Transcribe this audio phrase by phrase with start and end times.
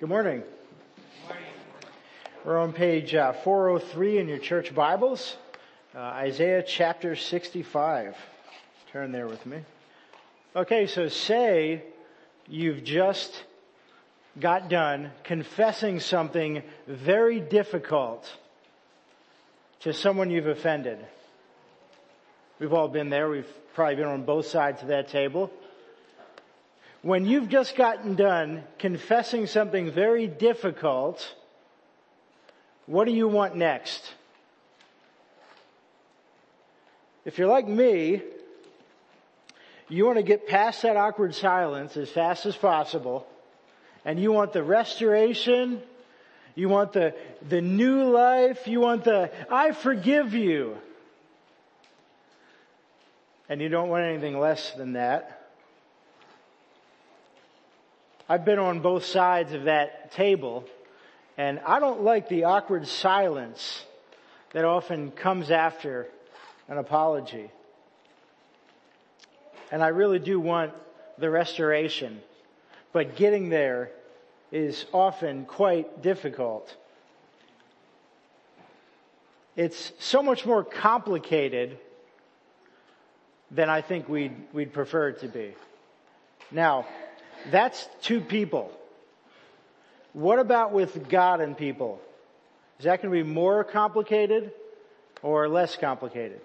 [0.00, 0.42] Good morning.
[2.46, 5.36] We're on page uh, 403 in your church Bibles,
[5.94, 8.16] uh, Isaiah chapter 65.
[8.92, 9.58] Turn there with me.
[10.56, 11.82] Okay, so say
[12.48, 13.44] you've just
[14.38, 18.26] got done confessing something very difficult
[19.80, 20.96] to someone you've offended.
[22.58, 23.28] We've all been there.
[23.28, 25.52] We've probably been on both sides of that table.
[27.02, 31.34] When you've just gotten done confessing something very difficult,
[32.86, 34.12] what do you want next?
[37.24, 38.22] If you're like me,
[39.88, 43.26] you want to get past that awkward silence as fast as possible,
[44.04, 45.80] and you want the restoration,
[46.54, 47.14] you want the,
[47.48, 50.76] the new life, you want the, I forgive you.
[53.48, 55.39] And you don't want anything less than that.
[58.30, 60.64] I've been on both sides of that table
[61.36, 63.84] and I don't like the awkward silence
[64.52, 66.06] that often comes after
[66.68, 67.50] an apology.
[69.72, 70.72] And I really do want
[71.18, 72.20] the restoration,
[72.92, 73.90] but getting there
[74.52, 76.76] is often quite difficult.
[79.56, 81.78] It's so much more complicated
[83.50, 85.56] than I think we'd, we'd prefer it to be.
[86.52, 86.86] Now,
[87.50, 88.72] that's two people.
[90.12, 92.00] What about with God and people?
[92.78, 94.52] Is that going to be more complicated
[95.22, 96.40] or less complicated?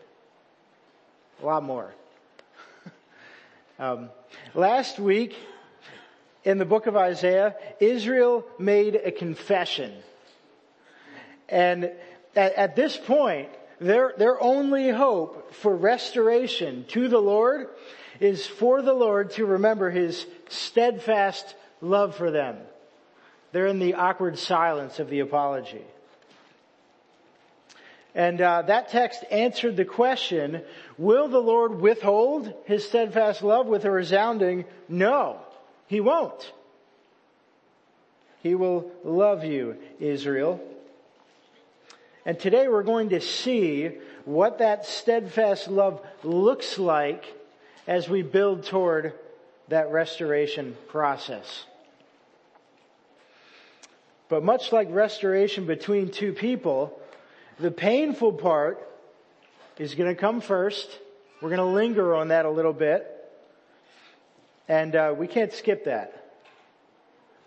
[1.42, 1.94] A lot more.
[3.80, 4.10] um,
[4.54, 5.36] last week
[6.44, 9.92] in the book of Isaiah, Israel made a confession.
[11.50, 11.92] And
[12.36, 17.70] at, at this point, their, their only hope for restoration to the Lord
[18.20, 22.58] is for the Lord to remember his steadfast love for them.
[23.52, 25.84] They're in the awkward silence of the apology.
[28.14, 30.62] And uh, that text answered the question,
[30.98, 35.40] will the Lord withhold his steadfast love with a resounding no,
[35.88, 36.54] he won't.
[38.42, 40.62] He will love you, Israel.
[42.26, 43.92] And today we're going to see
[44.24, 47.26] what that steadfast love looks like
[47.88, 49.14] as we build toward
[49.68, 51.66] that restoration process.
[54.30, 57.00] But much like restoration between two people,
[57.60, 58.88] the painful part
[59.78, 60.90] is going to come first.
[61.42, 63.12] We're going to linger on that a little bit.
[64.68, 66.22] And uh, we can't skip that.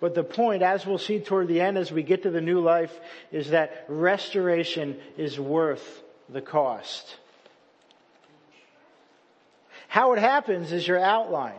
[0.00, 2.60] But the point, as we'll see toward the end as we get to the new
[2.60, 2.92] life,
[3.32, 7.16] is that restoration is worth the cost.
[9.88, 11.58] How it happens is your outline.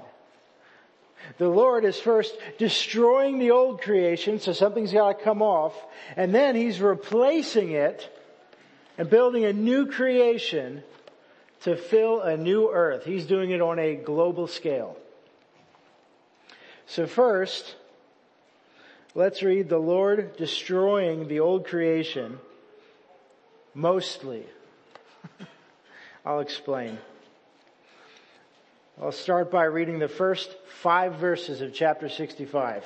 [1.38, 5.74] The Lord is first destroying the old creation, so something's got to come off,
[6.16, 8.09] and then He's replacing it
[8.97, 10.84] and building a new creation
[11.62, 13.06] to fill a new earth.
[13.06, 14.97] He's doing it on a global scale.
[16.85, 17.75] So first,
[19.13, 22.40] let's read the Lord destroying the old creation
[23.74, 24.46] mostly.
[26.25, 26.97] I'll explain.
[29.02, 32.84] I'll start by reading the first five verses of chapter 65.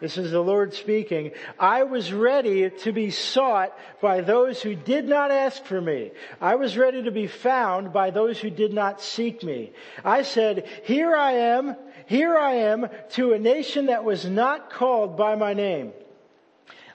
[0.00, 1.32] This is the Lord speaking.
[1.58, 6.12] I was ready to be sought by those who did not ask for me.
[6.40, 9.72] I was ready to be found by those who did not seek me.
[10.04, 11.74] I said, here I am,
[12.06, 15.94] here I am to a nation that was not called by my name.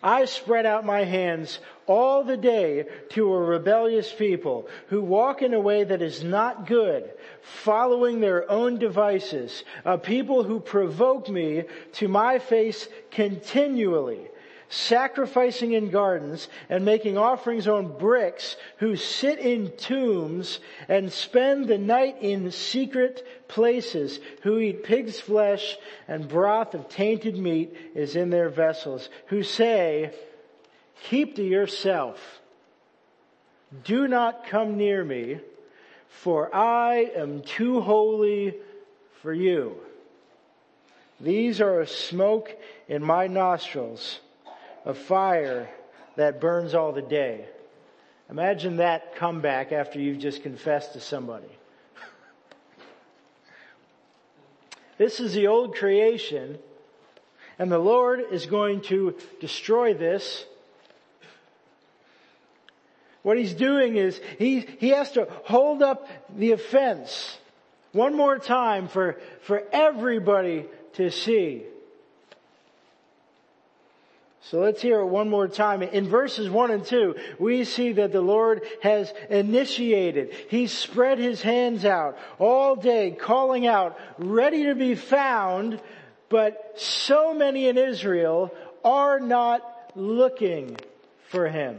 [0.01, 1.59] I spread out my hands
[1.91, 6.65] all the day to a rebellious people who walk in a way that is not
[6.65, 14.29] good, following their own devices, a people who provoke me to my face continually
[14.71, 21.77] sacrificing in gardens and making offerings on bricks who sit in tombs and spend the
[21.77, 25.77] night in secret places who eat pig's flesh
[26.07, 30.13] and broth of tainted meat is in their vessels who say,
[31.03, 32.41] keep to yourself.
[33.83, 35.39] Do not come near me
[36.11, 38.55] for I am too holy
[39.21, 39.77] for you.
[41.19, 42.51] These are a smoke
[42.87, 44.19] in my nostrils
[44.85, 45.69] a fire
[46.15, 47.45] that burns all the day.
[48.29, 51.47] Imagine that comeback after you've just confessed to somebody.
[54.97, 56.57] this is the old creation
[57.57, 60.45] and the Lord is going to destroy this.
[63.23, 67.37] What he's doing is he, he has to hold up the offense
[67.91, 71.63] one more time for, for everybody to see.
[74.43, 75.83] So let's hear it one more time.
[75.83, 80.33] In verses one and two, we see that the Lord has initiated.
[80.49, 85.79] He's spread his hands out all day, calling out, ready to be found,
[86.27, 88.51] but so many in Israel
[88.83, 89.63] are not
[89.95, 90.75] looking
[91.29, 91.77] for him.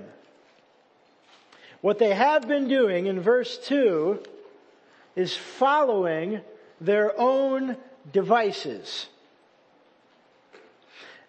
[1.83, 4.23] What they have been doing in verse two
[5.15, 6.41] is following
[6.81, 7.77] their own
[8.11, 9.09] devices.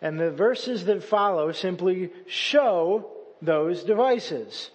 [0.01, 3.09] And the verses that follow simply show
[3.41, 4.69] those devices.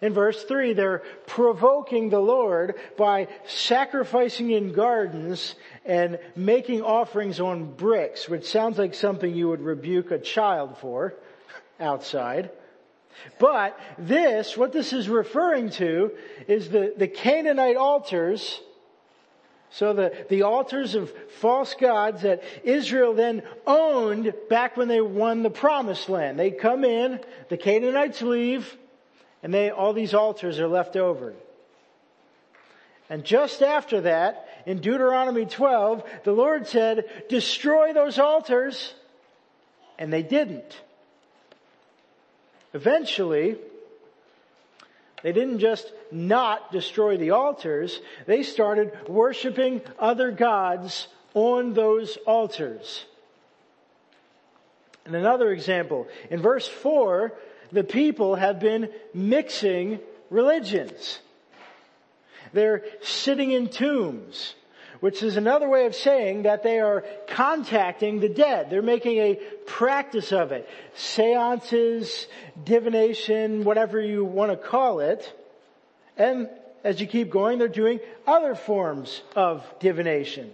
[0.00, 7.74] In verse 3, they're provoking the Lord by sacrificing in gardens and making offerings on
[7.74, 11.14] bricks, which sounds like something you would rebuke a child for
[11.80, 12.50] outside.
[13.38, 16.12] But this, what this is referring to,
[16.46, 18.60] is the, the Canaanite altars
[19.70, 25.42] so the, the altars of false gods that Israel then owned back when they won
[25.42, 26.38] the promised land.
[26.38, 28.76] They come in, the Canaanites leave,
[29.42, 31.34] and they, all these altars are left over.
[33.10, 38.94] And just after that, in Deuteronomy 12, the Lord said, destroy those altars,
[39.98, 40.80] and they didn't.
[42.78, 43.56] Eventually,
[45.24, 53.04] they didn't just not destroy the altars, they started worshiping other gods on those altars.
[55.04, 57.32] And another example, in verse 4,
[57.72, 59.98] the people have been mixing
[60.30, 61.18] religions.
[62.52, 64.54] They're sitting in tombs
[65.00, 68.70] which is another way of saying that they are contacting the dead.
[68.70, 69.34] They're making a
[69.66, 70.68] practice of it.
[70.94, 72.26] Seances,
[72.64, 75.32] divination, whatever you want to call it.
[76.16, 76.48] And
[76.84, 80.50] as you keep going, they're doing other forms of divination.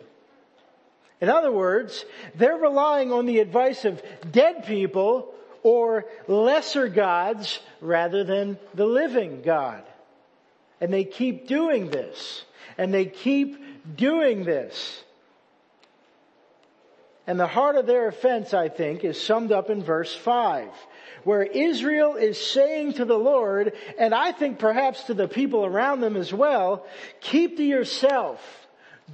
[1.21, 2.05] In other words,
[2.35, 5.33] they're relying on the advice of dead people
[5.63, 9.83] or lesser gods rather than the living God.
[10.81, 12.45] And they keep doing this.
[12.77, 13.64] And they keep
[13.97, 15.03] doing this.
[17.27, 20.69] And the heart of their offense, I think, is summed up in verse 5,
[21.25, 26.01] where Israel is saying to the Lord, and I think perhaps to the people around
[26.01, 26.87] them as well,
[27.21, 28.41] keep to yourself.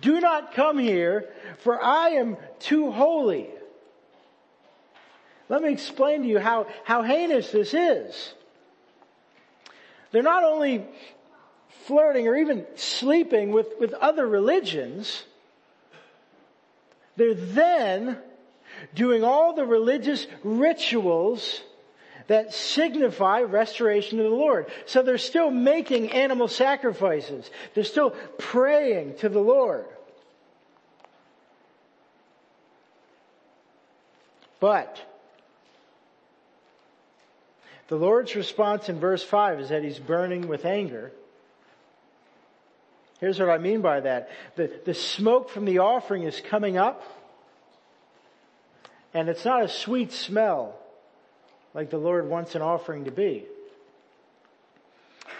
[0.00, 1.28] Do not come here,
[1.58, 3.48] for I am too holy.
[5.48, 8.34] Let me explain to you how, how heinous this is.
[10.12, 10.84] They're not only
[11.90, 15.24] flirting or even sleeping with, with other religions,
[17.16, 18.16] they're then
[18.94, 21.62] doing all the religious rituals
[22.28, 24.70] that signify restoration to the Lord.
[24.86, 27.50] So they're still making animal sacrifices.
[27.74, 29.86] They're still praying to the Lord.
[34.60, 34.96] But
[37.88, 41.10] the Lord's response in verse 5 is that he's burning with anger
[43.20, 44.30] Here's what I mean by that.
[44.56, 47.02] The, the smoke from the offering is coming up,
[49.12, 50.74] and it's not a sweet smell
[51.74, 53.44] like the Lord wants an offering to be.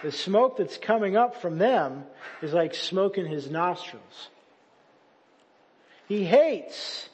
[0.03, 2.05] The smoke that's coming up from them
[2.41, 4.29] is like smoke in his nostrils.
[6.07, 7.09] He hates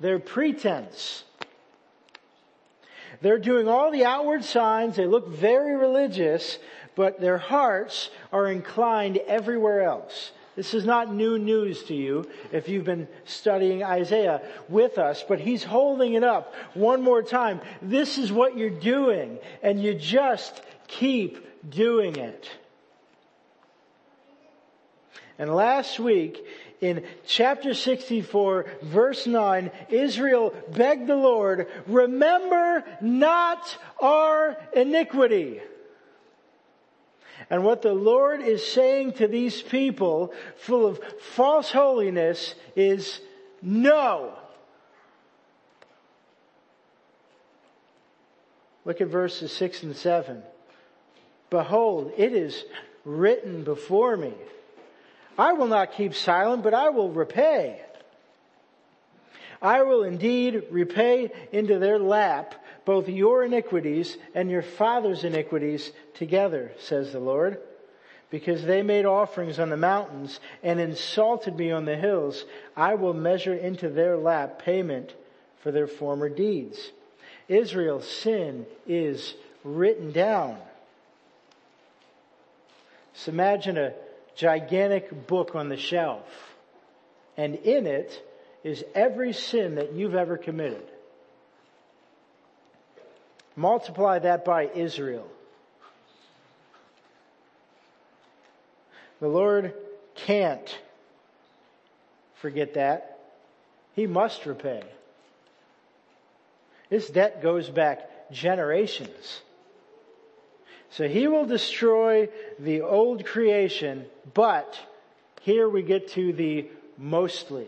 [0.00, 1.24] their pretense.
[3.20, 4.96] They're doing all the outward signs.
[4.96, 6.58] They look very religious,
[6.96, 10.32] but their hearts are inclined everywhere else.
[10.56, 15.38] This is not new news to you if you've been studying Isaiah with us, but
[15.38, 17.60] he's holding it up one more time.
[17.82, 22.50] This is what you're doing, and you just keep doing it.
[25.38, 26.42] And last week,
[26.80, 35.60] in chapter 64, verse 9, Israel begged the Lord, remember not our iniquity.
[37.50, 41.00] And what the Lord is saying to these people full of
[41.34, 43.20] false holiness is
[43.62, 44.34] no.
[48.84, 50.42] Look at verses 6 and 7.
[51.50, 52.64] Behold, it is
[53.04, 54.32] written before me.
[55.38, 57.80] I will not keep silent, but I will repay.
[59.60, 62.54] I will indeed repay into their lap
[62.86, 67.60] both your iniquities and your father's iniquities together, says the Lord.
[68.30, 72.44] Because they made offerings on the mountains and insulted me on the hills,
[72.76, 75.14] I will measure into their lap payment
[75.62, 76.92] for their former deeds.
[77.48, 80.56] Israel's sin is written down.
[83.14, 83.94] So imagine a
[84.36, 86.26] gigantic book on the shelf,
[87.36, 88.22] and in it
[88.62, 90.86] is every sin that you've ever committed.
[93.56, 95.26] Multiply that by Israel.
[99.20, 99.72] The Lord
[100.14, 100.78] can't
[102.34, 103.18] forget that.
[103.94, 104.82] He must repay.
[106.90, 109.40] This debt goes back generations.
[110.90, 114.78] So he will destroy the old creation, but
[115.40, 117.66] here we get to the mostly.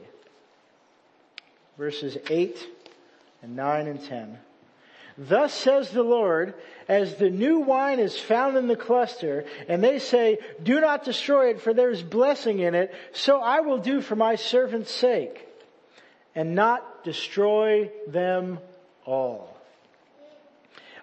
[1.76, 2.58] Verses 8
[3.42, 4.38] and 9 and 10.
[5.18, 6.54] Thus says the Lord,
[6.86, 11.50] as the new wine is found in the cluster, and they say, do not destroy
[11.50, 15.44] it, for there is blessing in it, so I will do for my servant's sake,
[16.36, 18.60] and not destroy them
[19.04, 19.56] all.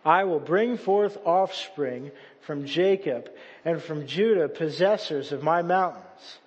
[0.05, 3.29] I will bring forth offspring from Jacob,
[3.65, 6.39] and from Judah possessors of my mountains.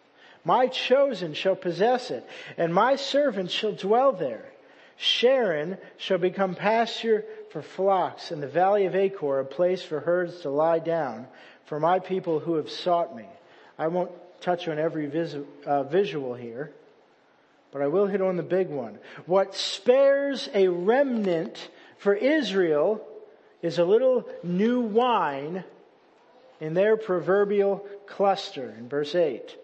[0.42, 4.46] My chosen shall possess it, and my servants shall dwell there.
[4.96, 10.40] Sharon shall become pasture for flocks, and the valley of Achor a place for herds
[10.40, 11.26] to lie down,
[11.66, 13.26] for my people who have sought me.
[13.78, 15.36] I won't touch on every vis-
[15.66, 16.72] uh, visual here,
[17.72, 18.98] but I will hit on the big one.
[19.26, 23.06] What spares a remnant for Israel
[23.62, 25.64] is a little new wine
[26.60, 29.56] in their proverbial cluster in verse 8.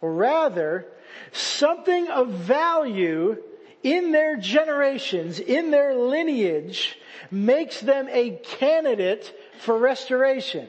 [0.00, 0.86] Or rather,
[1.32, 3.42] something of value
[3.86, 6.98] in their generations, in their lineage,
[7.30, 10.66] makes them a candidate for restoration.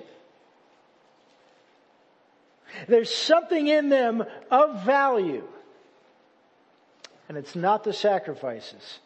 [2.87, 5.47] There's something in them of value.
[7.27, 8.99] And it's not the sacrifices.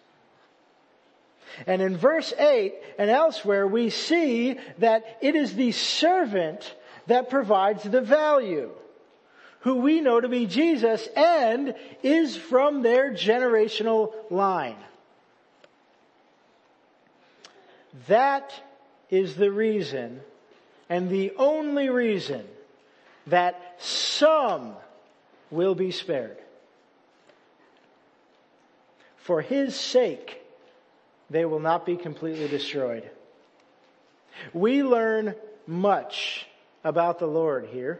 [1.65, 6.75] And in verse 8 and elsewhere, we see that it is the servant
[7.07, 8.71] that provides the value
[9.61, 14.77] who we know to be Jesus and is from their generational line.
[18.07, 18.51] That
[19.09, 20.21] is the reason
[20.89, 22.43] and the only reason
[23.27, 24.73] that some
[25.49, 26.37] will be spared.
[29.17, 30.41] For his sake,
[31.29, 33.09] they will not be completely destroyed.
[34.53, 35.35] We learn
[35.67, 36.47] much
[36.83, 37.99] about the Lord here.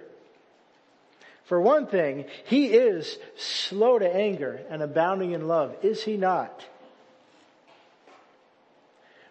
[1.52, 6.64] For one thing, he is slow to anger and abounding in love, is he not?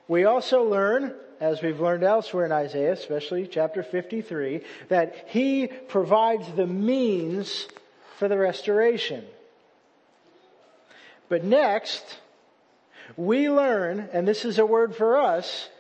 [0.07, 6.45] We also learn, as we've learned elsewhere in Isaiah, especially chapter 53, that he provides
[6.53, 7.67] the means
[8.19, 9.25] for the restoration.
[11.31, 12.05] But next,
[13.17, 15.71] we learn, and this is a word for us,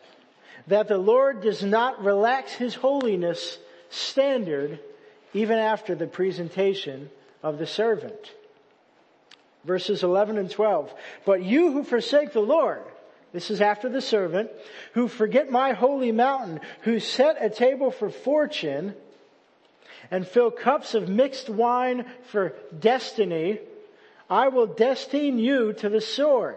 [0.68, 3.58] that the Lord does not relax his holiness
[3.90, 4.80] standard
[5.32, 7.10] even after the presentation
[7.42, 8.32] of the servant.
[9.64, 10.92] Verses 11 and 12.
[11.24, 12.82] But you who forsake the Lord,
[13.32, 14.50] this is after the servant,
[14.94, 18.94] who forget my holy mountain, who set a table for fortune,
[20.10, 23.60] and fill cups of mixed wine for destiny,
[24.28, 26.56] I will destine you to the sword,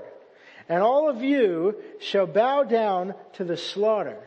[0.69, 4.17] and all of you shall bow down to the slaughter.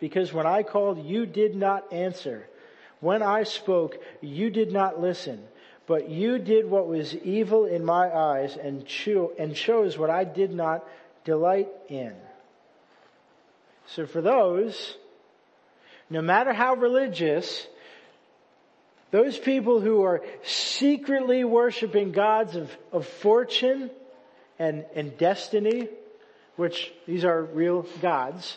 [0.00, 2.46] Because when I called, you did not answer.
[3.04, 5.44] When I spoke, you did not listen,
[5.86, 10.24] but you did what was evil in my eyes and, cho- and chose what I
[10.24, 10.88] did not
[11.22, 12.14] delight in.
[13.88, 14.96] So for those,
[16.08, 17.66] no matter how religious,
[19.10, 23.90] those people who are secretly worshiping gods of, of fortune
[24.58, 25.90] and, and destiny,
[26.56, 28.56] which these are real gods,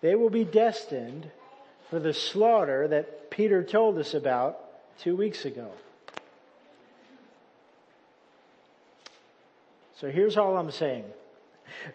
[0.00, 1.30] they will be destined
[1.92, 4.58] for the slaughter that Peter told us about
[5.00, 5.70] two weeks ago.
[10.00, 11.04] So here's all I'm saying.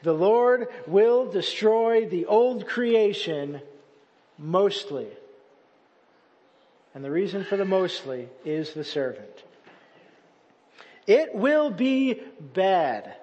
[0.03, 3.59] The Lord will destroy the old creation
[4.37, 5.07] mostly.
[6.93, 9.43] And the reason for the mostly is the servant.
[11.07, 12.21] It will be
[12.53, 13.15] bad.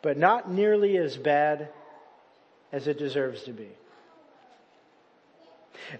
[0.00, 1.68] But not nearly as bad
[2.72, 3.68] as it deserves to be.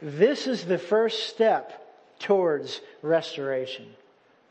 [0.01, 1.79] This is the first step
[2.19, 3.87] towards restoration,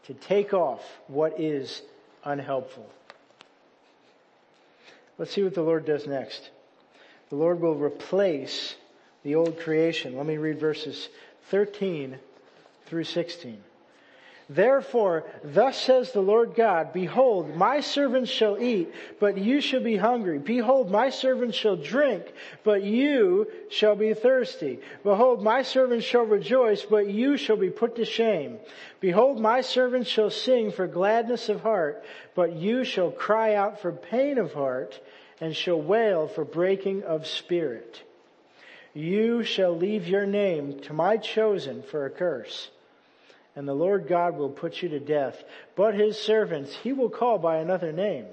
[0.04, 1.82] to take off what is
[2.24, 2.88] unhelpful.
[5.18, 6.50] Let's see what the Lord does next.
[7.30, 8.75] The Lord will replace
[9.24, 10.18] the old creation.
[10.18, 11.10] Let me read verses
[11.50, 12.18] 13
[12.88, 13.63] through 16.
[14.53, 19.96] Therefore, thus says the Lord God, Behold, my servants shall eat, but you shall be
[19.96, 20.39] hungry.
[20.39, 22.34] Behold, my servants shall drink,
[22.65, 24.81] but you shall be thirsty.
[25.03, 28.60] Behold, my servants shall rejoice, but you shall be put to shame.
[29.00, 32.03] Behold, my servants shall sing for gladness of heart,
[32.36, 35.00] but you shall cry out for pain of heart,
[35.39, 38.03] and shall wail for breaking of spirit.
[38.93, 42.70] You shall leave your name to my chosen for a curse
[43.55, 45.41] and the Lord God will put you to death.
[45.75, 48.25] But his servants he will call by another name.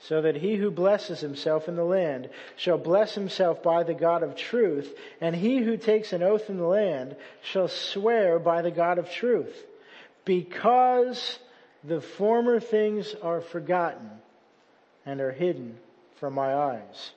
[0.00, 4.22] So that he who blesses himself in the land shall bless himself by the God
[4.22, 8.70] of truth, and he who takes an oath in the land shall swear by the
[8.70, 9.56] God of truth.
[10.24, 11.38] Because
[11.82, 14.10] the former things are forgotten
[15.06, 15.78] and are hidden
[16.18, 17.10] from my eyes.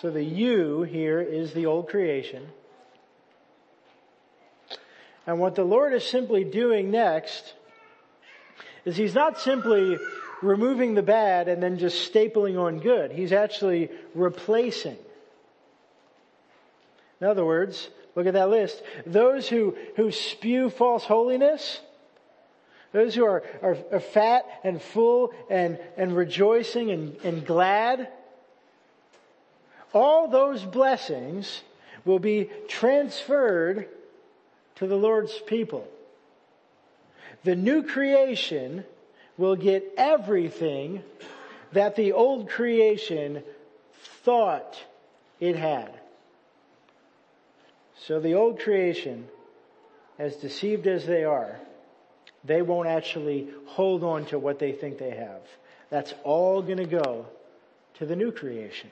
[0.00, 2.46] So the you here is the old creation.
[5.26, 7.54] And what the Lord is simply doing next
[8.84, 9.98] is He's not simply
[10.42, 13.10] removing the bad and then just stapling on good.
[13.10, 14.98] He's actually replacing.
[17.20, 18.82] In other words, look at that list.
[19.06, 21.80] Those who, who spew false holiness,
[22.92, 28.08] those who are, are, are fat and full and, and rejoicing and, and glad,
[29.94, 31.62] all those blessings
[32.04, 33.88] will be transferred
[34.76, 35.86] to the Lord's people.
[37.44, 38.84] The new creation
[39.36, 41.02] will get everything
[41.72, 43.42] that the old creation
[44.22, 44.78] thought
[45.40, 45.90] it had.
[48.06, 49.28] So the old creation,
[50.18, 51.58] as deceived as they are,
[52.44, 55.42] they won't actually hold on to what they think they have.
[55.90, 57.26] That's all gonna go
[57.94, 58.90] to the new creation.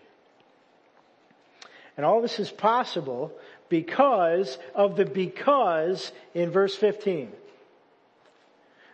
[1.97, 3.33] And all this is possible
[3.73, 7.33] because of the because in verse 15.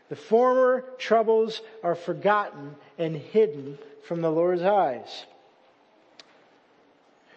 [0.08, 5.26] The former troubles are forgotten and hidden from the Lord's eyes.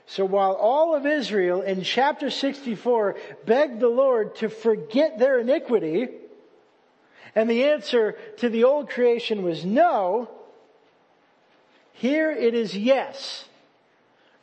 [0.06, 6.10] So while all of Israel in chapter 64 begged the Lord to forget their iniquity,
[7.34, 10.30] and the answer to the old creation was no,
[11.94, 13.46] here it is yes.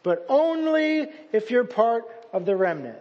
[0.02, 2.98] But only if you're part of the remnant.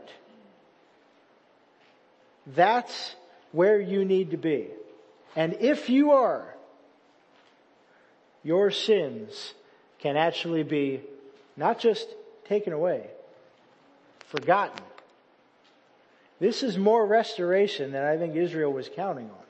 [2.56, 3.16] That's
[3.52, 4.68] where you need to be.
[5.36, 6.56] And if you are,
[8.44, 9.54] your sins
[10.00, 11.02] can actually be
[11.56, 12.08] not just
[12.48, 13.08] taken away,
[14.28, 14.84] forgotten.
[16.40, 19.47] This is more restoration than I think Israel was counting on.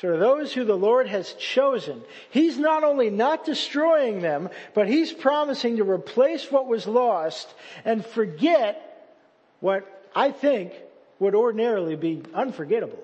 [0.00, 5.12] So those who the Lord has chosen, He's not only not destroying them, but He's
[5.12, 7.48] promising to replace what was lost
[7.84, 9.14] and forget
[9.60, 10.72] what I think
[11.18, 13.02] would ordinarily be unforgettable.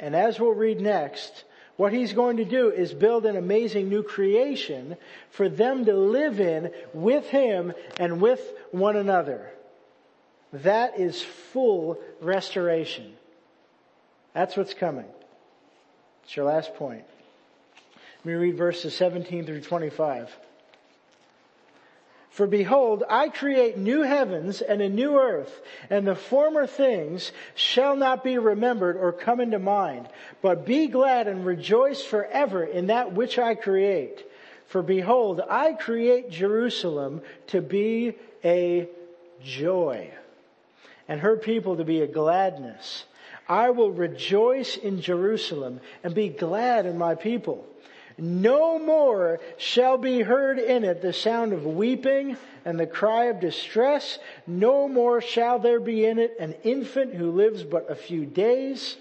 [0.00, 1.44] And as we'll read next,
[1.76, 4.96] what he's going to do is build an amazing new creation
[5.30, 9.50] for them to live in with him and with one another.
[10.52, 13.14] That is full restoration.
[14.34, 15.06] That's what's coming.
[16.24, 17.04] It's your last point.
[18.18, 20.34] Let me read verses 17 through 25.
[22.30, 27.94] For behold, I create new heavens and a new earth, and the former things shall
[27.94, 30.08] not be remembered or come into mind.
[30.42, 34.24] But be glad and rejoice forever in that which I create.
[34.66, 38.88] For behold, I create Jerusalem to be a
[39.44, 40.10] joy,
[41.06, 43.04] and her people to be a gladness.
[43.48, 47.66] I will rejoice in Jerusalem and be glad in my people.
[48.16, 53.40] No more shall be heard in it the sound of weeping and the cry of
[53.40, 54.18] distress.
[54.46, 58.96] No more shall there be in it an infant who lives but a few days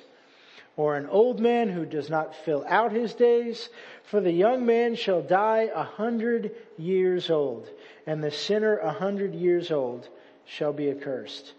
[0.76, 3.70] or an old man who does not fill out his days.
[4.04, 7.70] For the young man shall die a hundred years old
[8.08, 10.10] and the sinner a hundred years old
[10.46, 11.54] shall be accursed.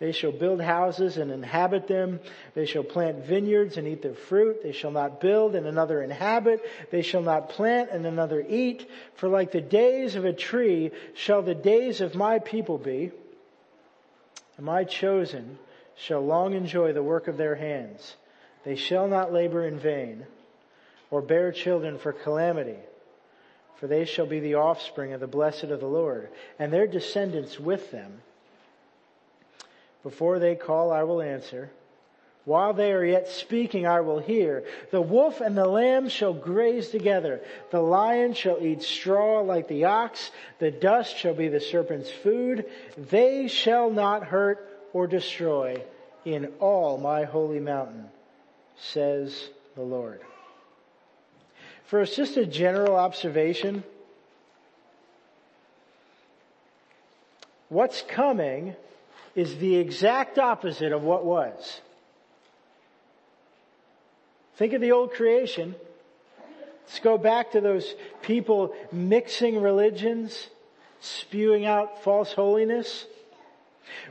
[0.00, 2.20] They shall build houses and inhabit them.
[2.54, 4.62] They shall plant vineyards and eat their fruit.
[4.62, 6.64] They shall not build and another inhabit.
[6.90, 8.88] They shall not plant and another eat.
[9.16, 13.12] For like the days of a tree shall the days of my people be.
[14.56, 15.58] And my chosen
[15.96, 18.16] shall long enjoy the work of their hands.
[18.64, 20.26] They shall not labor in vain
[21.10, 22.78] or bear children for calamity.
[23.76, 27.60] For they shall be the offspring of the blessed of the Lord and their descendants
[27.60, 28.22] with them
[30.02, 31.70] before they call, I will answer.
[32.44, 34.64] While they are yet speaking, I will hear.
[34.90, 37.42] The wolf and the lamb shall graze together.
[37.70, 40.30] The lion shall eat straw like the ox.
[40.58, 42.64] The dust shall be the serpent's food.
[42.96, 45.82] They shall not hurt or destroy
[46.24, 48.08] in all my holy mountain,
[48.78, 50.20] says the Lord.
[51.84, 53.84] For First, just a general observation.
[57.68, 58.74] What's coming
[59.34, 61.80] is the exact opposite of what was.
[64.56, 65.74] Think of the old creation.
[66.86, 70.48] Let's go back to those people mixing religions,
[71.00, 73.06] spewing out false holiness.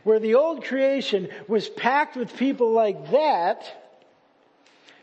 [0.03, 3.63] Where the old creation was packed with people like that,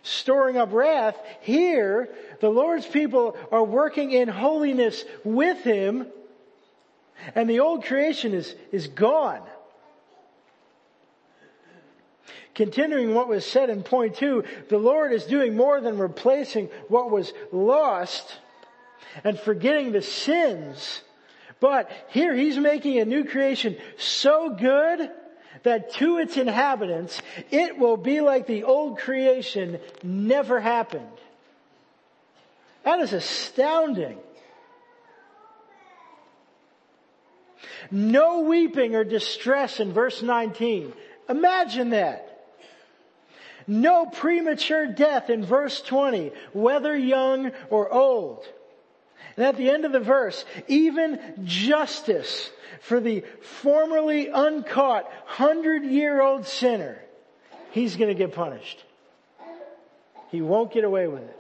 [0.03, 2.09] storing up wrath, here
[2.41, 6.07] the Lord's people are working in holiness with Him,
[7.35, 9.43] and the old creation is, is gone.
[12.57, 17.11] Continuing what was said in point two, the Lord is doing more than replacing what
[17.11, 18.39] was lost
[19.23, 21.03] and forgetting the sins.
[21.61, 25.11] But here he's making a new creation so good
[25.65, 31.05] that to its inhabitants, it will be like the old creation never happened.
[32.85, 34.17] That is astounding.
[37.91, 40.95] No weeping or distress in verse 19.
[41.29, 42.36] Imagine that.
[43.67, 48.47] No premature death in verse 20, whether young or old.
[49.37, 52.51] And at the end of the verse, even justice
[52.81, 56.99] for the formerly uncaught hundred year old sinner,
[57.73, 58.83] he's gonna get punished.
[60.31, 61.39] He won't get away with it.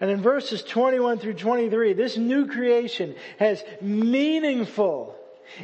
[0.00, 5.14] And in verses 21 through 23, this new creation has meaningful,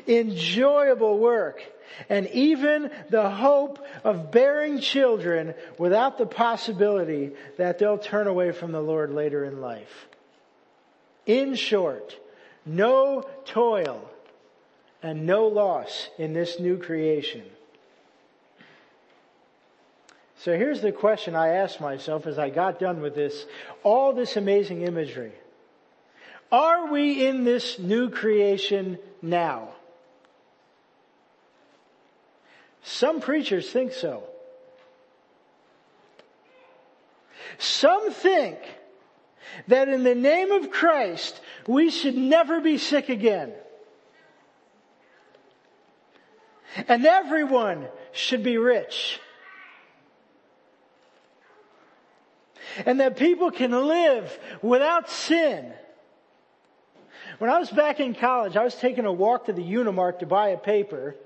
[0.06, 1.62] enjoyable work
[2.08, 8.72] and even the hope of bearing children without the possibility that they'll turn away from
[8.72, 10.06] the Lord later in life.
[11.26, 12.16] In short,
[12.64, 14.08] no toil
[15.02, 17.42] and no loss in this new creation.
[20.38, 23.44] So here's the question I asked myself as I got done with this,
[23.82, 25.32] all this amazing imagery.
[26.52, 29.68] Are we in this new creation now?
[32.82, 34.24] Some preachers think so.
[37.58, 38.58] Some think
[39.68, 43.52] that in the name of Christ, we should never be sick again.
[46.88, 49.20] And everyone should be rich.
[52.86, 55.72] And that people can live without sin.
[57.40, 60.26] When I was back in college, I was taking a walk to the Unimark to
[60.26, 61.16] buy a paper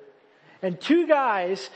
[0.62, 1.68] and two guys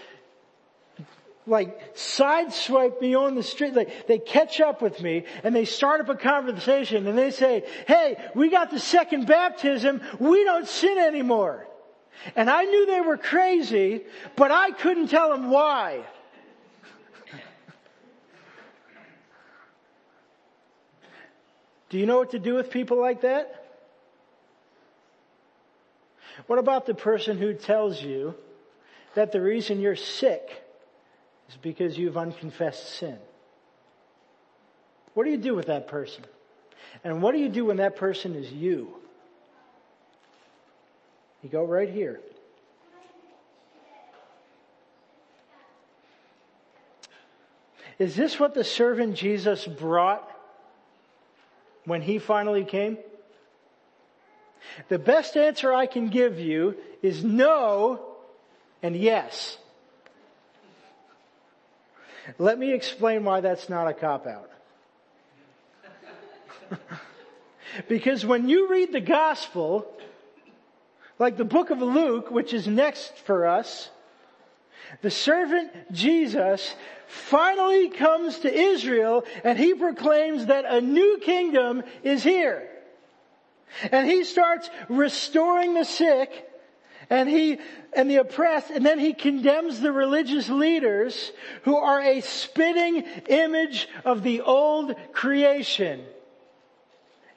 [1.45, 3.75] like sideswipe me on the street.
[3.75, 7.65] Like they catch up with me and they start up a conversation and they say,
[7.89, 10.01] Hey, we got the second baptism.
[10.21, 11.67] We don't sin anymore.
[12.37, 14.03] And I knew they were crazy,
[14.37, 16.05] but I couldn't tell them why.
[21.91, 23.65] do you know what to do with people like that?
[26.47, 28.35] What about the person who tells you
[29.15, 30.63] that the reason you're sick
[31.49, 33.19] is because you've unconfessed sin.
[35.15, 36.25] What do you do with that person?
[37.03, 38.95] And what do you do when that person is you?
[41.43, 42.21] You go right here.
[47.99, 50.31] Is this what the servant Jesus brought
[51.85, 52.99] when he finally came?
[54.89, 58.01] The best answer I can give you is no,
[58.83, 59.59] and yes.
[62.39, 64.51] Let me explain why that's not a cop out.
[67.89, 69.91] because when you read the gospel,
[71.19, 73.89] like the book of Luke, which is next for us,
[75.03, 76.75] the servant Jesus
[77.07, 82.69] finally comes to Israel and he proclaims that a new kingdom is here.
[83.93, 86.49] And he starts restoring the sick
[87.11, 87.59] and he,
[87.95, 93.89] and the oppressed, and then he condemns the religious leaders who are a spitting image
[94.05, 96.05] of the old creation.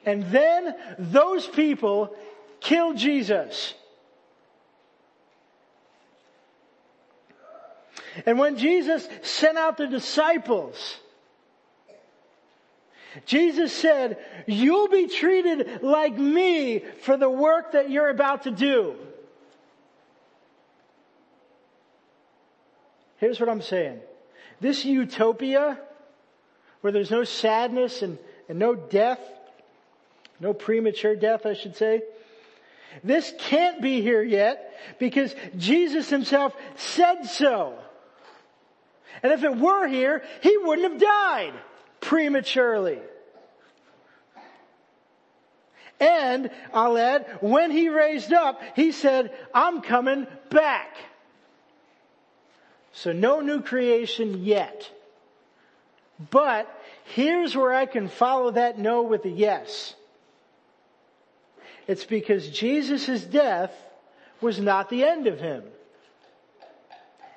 [0.04, 2.14] And then those people
[2.60, 3.72] kill Jesus.
[8.26, 10.96] And when Jesus sent out the disciples,
[13.26, 18.96] Jesus said, you'll be treated like me for the work that you're about to do.
[23.18, 24.00] Here's what I'm saying.
[24.60, 25.78] this utopia
[26.80, 29.20] where there's no sadness and, and no death,
[30.40, 32.02] no premature death, I should say.
[33.04, 37.78] This can't be here yet because Jesus himself said so.
[39.22, 41.54] And if it were here, he wouldn't have died
[42.02, 42.98] prematurely.
[45.98, 50.96] And I'll add, when he raised up, he said, I'm coming back.
[52.92, 54.90] So no new creation yet.
[56.30, 56.68] But
[57.04, 59.94] here's where I can follow that no with a yes.
[61.86, 63.72] It's because Jesus' death
[64.40, 65.62] was not the end of him.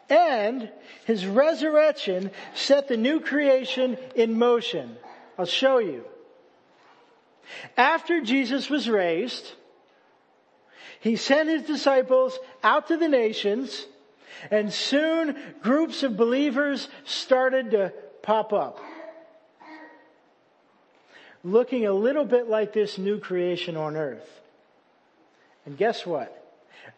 [0.09, 0.69] And
[1.05, 4.97] his resurrection set the new creation in motion.
[5.37, 6.05] I'll show you.
[7.77, 9.51] After Jesus was raised,
[10.99, 13.85] he sent his disciples out to the nations
[14.51, 18.79] and soon groups of believers started to pop up.
[21.43, 24.27] Looking a little bit like this new creation on earth.
[25.65, 26.44] And guess what?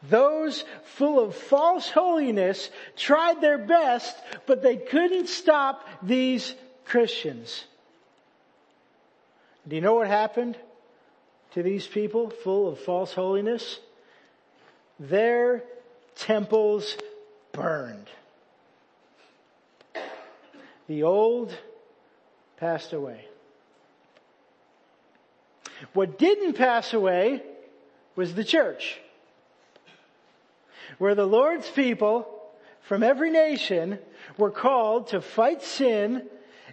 [0.03, 6.53] Those full of false holiness tried their best, but they couldn't stop these
[6.85, 7.63] Christians.
[9.67, 10.57] Do you know what happened
[11.53, 13.79] to these people full of false holiness?
[14.99, 15.63] Their
[16.15, 16.95] temples
[17.51, 18.07] burned.
[20.87, 21.55] The old
[22.57, 23.25] passed away.
[25.93, 27.43] What didn't pass away
[28.15, 28.99] was the church,
[30.97, 32.27] where the Lord's people
[32.81, 33.99] from every nation
[34.37, 36.27] were called to fight sin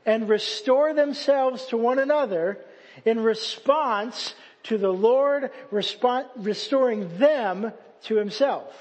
[0.06, 2.58] and restore themselves to one another
[3.04, 7.72] in response to the Lord restoring them
[8.04, 8.72] to himself.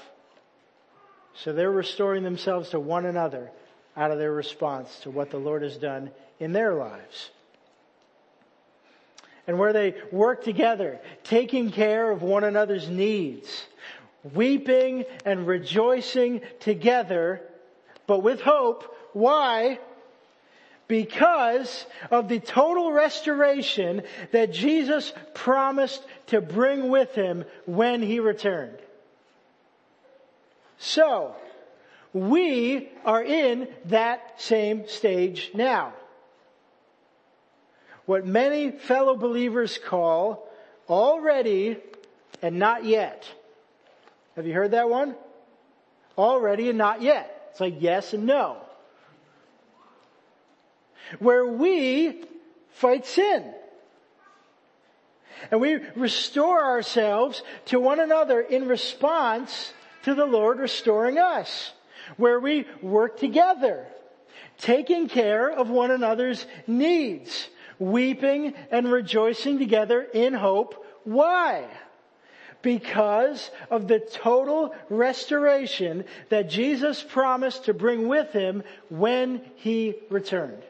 [1.34, 3.50] So they're restoring themselves to one another
[3.96, 7.30] out of their response to what the Lord has done in their lives.
[9.46, 13.64] And where they work together, taking care of one another's needs,
[14.32, 17.40] weeping and rejoicing together,
[18.06, 18.84] but with hope.
[19.12, 19.78] Why?
[20.88, 28.78] Because of the total restoration that Jesus promised to bring with him when he returned.
[30.78, 31.34] So,
[32.12, 35.92] we are in that same stage now.
[38.06, 40.46] What many fellow believers call
[40.88, 41.78] already
[42.42, 43.26] and not yet.
[44.36, 45.14] Have you heard that one?
[46.18, 47.48] Already and not yet.
[47.50, 48.58] It's like yes and no.
[51.18, 52.24] Where we
[52.70, 53.52] fight sin.
[55.50, 59.72] And we restore ourselves to one another in response
[60.04, 61.72] to the Lord restoring us,
[62.16, 63.86] where we work together,
[64.58, 70.84] taking care of one another's needs, weeping and rejoicing together in hope.
[71.04, 71.66] Why?
[72.64, 80.62] Because of the total restoration that Jesus promised to bring with him when he returned.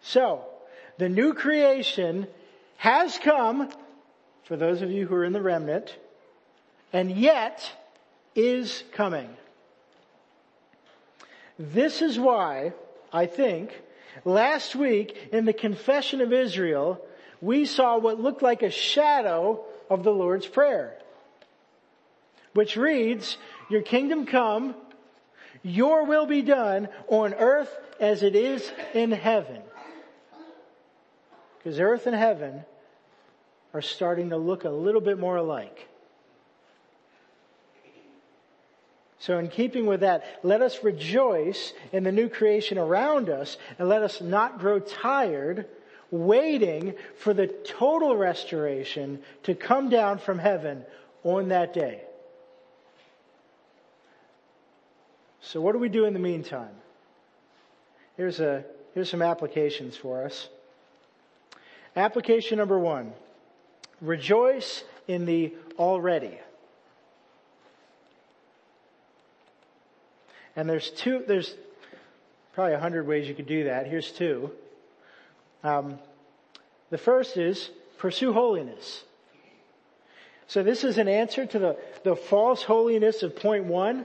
[0.00, 0.44] So,
[0.96, 2.26] the new creation
[2.76, 3.68] has come
[4.44, 5.96] for those of you who are in the remnant
[6.92, 7.70] and yet
[8.34, 9.28] is coming.
[11.58, 12.72] This is why
[13.12, 13.78] I think
[14.24, 17.00] last week in the confession of Israel,
[17.40, 20.96] we saw what looked like a shadow of the Lord's Prayer,
[22.54, 24.74] which reads, your kingdom come,
[25.62, 29.62] your will be done on earth as it is in heaven.
[31.58, 32.64] Because earth and heaven
[33.74, 35.86] are starting to look a little bit more alike.
[39.18, 43.86] So in keeping with that, let us rejoice in the new creation around us and
[43.86, 45.66] let us not grow tired
[46.10, 50.84] waiting for the total restoration to come down from heaven
[51.22, 52.02] on that day.
[55.40, 56.74] So what do we do in the meantime?
[58.16, 60.48] Here's a, here's some applications for us.
[61.96, 63.12] Application number one.
[64.00, 66.38] Rejoice in the already.
[70.56, 71.54] And there's two, there's
[72.52, 73.86] probably a hundred ways you could do that.
[73.86, 74.50] Here's two.
[75.62, 75.98] Um,
[76.90, 79.04] the first is pursue holiness.
[80.46, 84.04] So this is an answer to the, the false holiness of point one.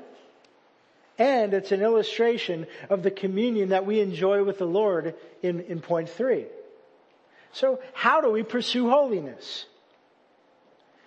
[1.18, 5.80] And it's an illustration of the communion that we enjoy with the Lord in, in
[5.80, 6.46] point three.
[7.54, 9.66] So how do we pursue holiness?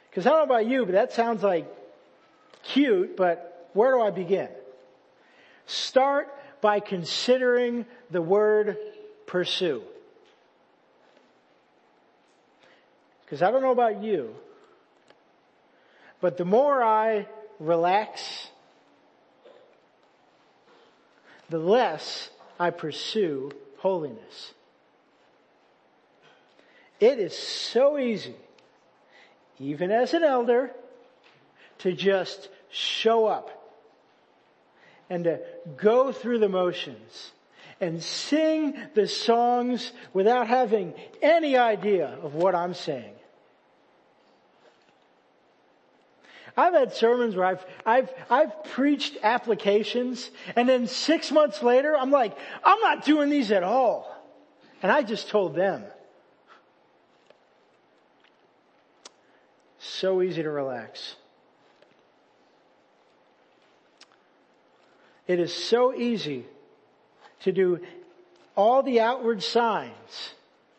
[0.09, 1.67] Because I don't know about you, but that sounds like
[2.63, 4.49] cute, but where do I begin?
[5.67, 8.79] Start by considering the word
[9.27, 9.83] pursue.
[13.29, 14.35] Because I don't know about you,
[16.23, 17.27] but the more I
[17.61, 18.49] relax,
[21.51, 24.55] the less I pursue holiness.
[27.01, 28.35] It is so easy,
[29.61, 30.71] even as an elder,
[31.81, 33.51] to just show up
[35.11, 35.41] and to
[35.77, 37.33] go through the motions
[37.79, 43.15] and sing the songs without having any idea of what I'm saying.
[46.59, 52.11] I've had sermons where I've, I've, I've preached applications and then six months later I'm
[52.11, 54.13] like, I'm not doing these at all.
[54.83, 55.85] And I just told them.
[59.79, 61.15] So easy to relax.
[65.29, 66.45] It is so easy
[67.43, 67.81] to do
[68.57, 70.35] all the outward signs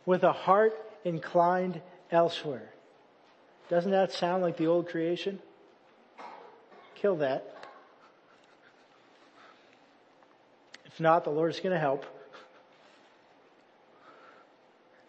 [0.06, 0.74] with a heart
[1.06, 2.70] inclined elsewhere.
[3.70, 5.40] Doesn't that sound like the old creation?
[7.02, 7.56] Kill that.
[10.86, 12.06] If not, the Lord's going to help.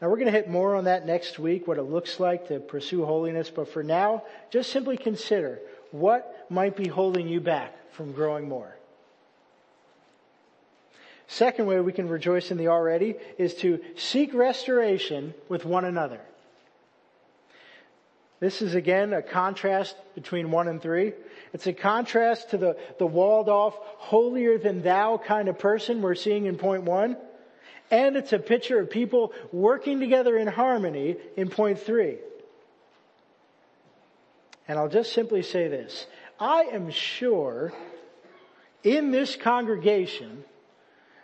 [0.00, 2.60] Now we're going to hit more on that next week, what it looks like to
[2.60, 5.58] pursue holiness, but for now, just simply consider
[5.90, 8.76] what might be holding you back from growing more.
[11.26, 16.20] Second way we can rejoice in the already is to seek restoration with one another.
[18.40, 21.12] This is again a contrast between one and three.
[21.52, 26.14] It's a contrast to the, the walled off, holier than thou kind of person we're
[26.14, 27.18] seeing in point one.
[27.90, 32.18] And it's a picture of people working together in harmony in point three.
[34.66, 36.06] And I'll just simply say this.
[36.38, 37.74] I am sure
[38.82, 40.44] in this congregation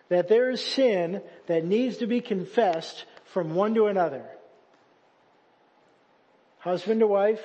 [0.08, 4.24] that there is sin that needs to be confessed from one to another.
[6.66, 7.44] Husband to wife,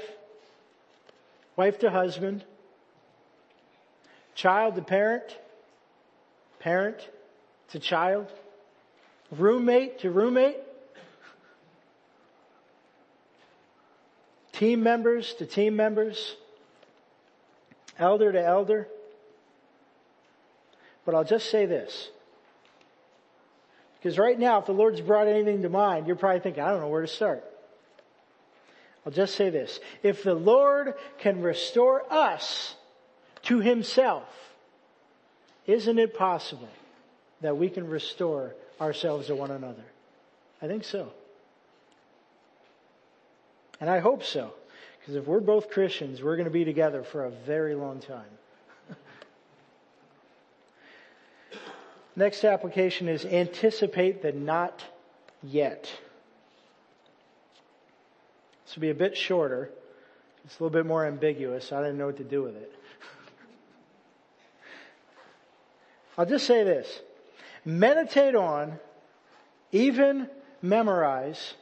[1.56, 2.44] wife to husband,
[4.34, 5.38] child to parent,
[6.58, 6.98] parent
[7.70, 8.32] to child,
[9.30, 10.58] roommate to roommate,
[14.54, 16.36] team members to team members,
[18.00, 18.88] elder to elder.
[21.06, 22.10] But I'll just say this.
[24.00, 26.82] Because right now, if the Lord's brought anything to mind, you're probably thinking, I don't
[26.82, 27.46] know where to start.
[29.06, 29.80] I'll just say this.
[30.04, 32.76] If the Lord can restore us
[33.44, 34.28] to himself,
[35.66, 36.70] isn't it possible
[37.42, 39.84] that we can restore ourselves to one another?
[40.62, 41.12] I think so.
[43.80, 44.54] And I hope so.
[45.00, 48.30] Because if we're both Christians, we're going to be together for a very long time.
[52.16, 54.84] Next application is anticipate the not
[55.42, 55.92] yet.
[58.72, 59.70] This will be a bit shorter.
[60.46, 61.74] It's a little bit more ambiguous.
[61.74, 62.72] I didn't know what to do with it.
[66.18, 66.88] I'll just say this.
[67.66, 68.80] Meditate on,
[69.74, 70.30] even
[70.62, 71.56] memorize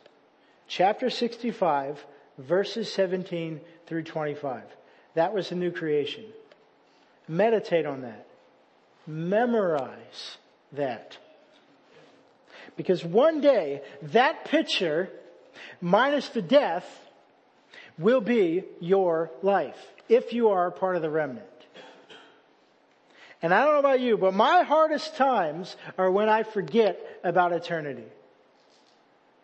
[0.67, 1.97] chapter 65
[2.37, 4.61] verses 17 through 25.
[5.15, 6.25] That was the new creation.
[7.27, 8.27] Meditate on that.
[9.07, 10.37] Memorize
[10.73, 11.17] that.
[12.77, 15.09] Because one day, that picture,
[15.81, 16.85] minus the death,
[17.97, 19.77] will be your life.
[20.07, 21.45] If you are part of the remnant.
[23.41, 27.53] And I don't know about you, but my hardest times are when I forget about
[27.53, 28.03] eternity.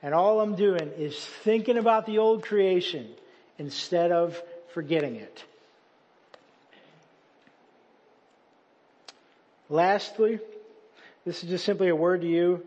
[0.02, 3.08] And all I'm doing is thinking about the old creation
[3.58, 4.42] instead of
[4.74, 5.44] forgetting it.
[9.70, 10.40] Lastly,
[11.26, 12.64] this is just simply a word to you.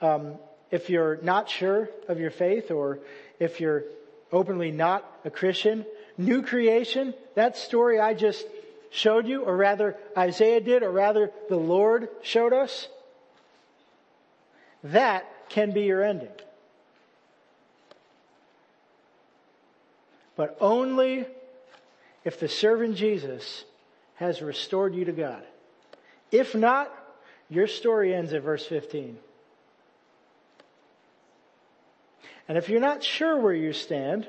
[0.00, 0.34] Um,
[0.70, 3.00] if you're not sure of your faith or
[3.38, 3.84] if you're
[4.32, 5.84] openly not a Christian,
[6.16, 8.46] new creation, that story I just
[8.90, 12.88] showed you, or rather Isaiah did, or rather the Lord showed us,
[14.84, 16.28] that can be your ending.
[20.36, 21.26] But only
[22.24, 23.64] if the servant Jesus
[24.16, 25.42] has restored you to God.
[26.30, 26.92] If not,
[27.48, 29.18] your story ends at verse 15.
[32.50, 34.26] And if you're not sure where you stand,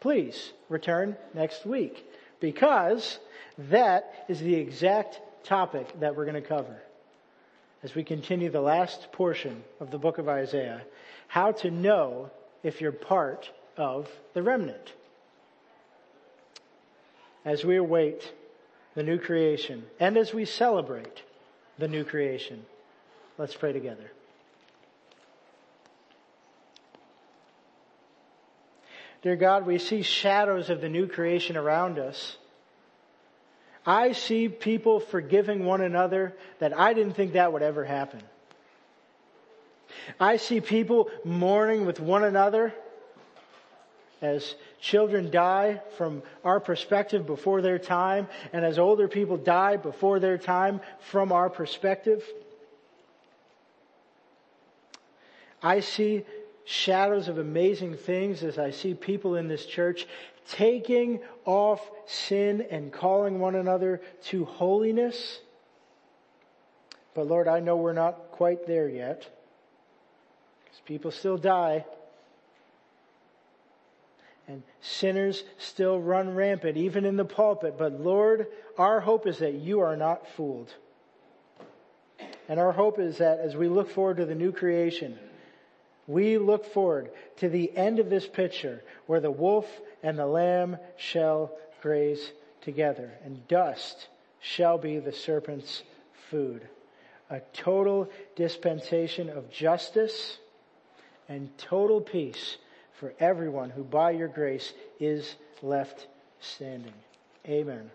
[0.00, 2.10] please return next week
[2.40, 3.18] because
[3.58, 6.80] that is the exact topic that we're going to cover
[7.82, 10.80] as we continue the last portion of the book of Isaiah.
[11.28, 12.30] How to know
[12.62, 14.94] if you're part of the remnant.
[17.44, 18.32] As we await
[18.94, 21.22] the new creation and as we celebrate
[21.76, 22.64] the new creation.
[23.36, 24.10] Let's pray together.
[29.22, 32.36] Dear God, we see shadows of the new creation around us.
[33.84, 38.22] I see people forgiving one another that I didn't think that would ever happen.
[40.18, 42.72] I see people mourning with one another
[44.22, 50.20] as children die from our perspective before their time and as older people die before
[50.20, 52.22] their time from our perspective.
[55.62, 56.24] I see
[56.64, 60.06] shadows of amazing things as I see people in this church
[60.48, 65.40] taking off sin and calling one another to holiness.
[67.14, 69.28] But Lord, I know we're not quite there yet.
[70.64, 71.84] Because people still die.
[74.48, 77.76] And sinners still run rampant, even in the pulpit.
[77.78, 78.48] But Lord,
[78.78, 80.72] our hope is that you are not fooled.
[82.48, 85.18] And our hope is that as we look forward to the new creation,
[86.10, 89.66] we look forward to the end of this picture where the wolf
[90.02, 91.52] and the lamb shall
[91.82, 92.32] graze
[92.62, 94.08] together and dust
[94.40, 95.84] shall be the serpent's
[96.28, 96.66] food.
[97.30, 100.38] A total dispensation of justice
[101.28, 102.56] and total peace
[102.98, 106.08] for everyone who by your grace is left
[106.40, 106.94] standing.
[107.46, 107.88] Amen.